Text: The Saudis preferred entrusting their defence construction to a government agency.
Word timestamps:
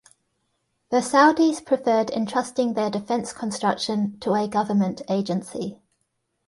The 0.89 0.97
Saudis 0.97 1.63
preferred 1.63 2.09
entrusting 2.09 2.73
their 2.73 2.89
defence 2.89 3.33
construction 3.33 4.17
to 4.21 4.33
a 4.33 4.47
government 4.47 5.03
agency. 5.07 5.77